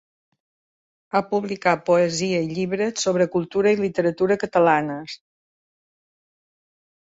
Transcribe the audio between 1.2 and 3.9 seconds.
publicat poesia i llibres sobre cultura i